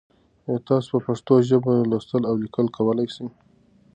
[0.47, 3.25] ایا تاسو په پښتو ژبه لوستل او لیکل کولای سئ؟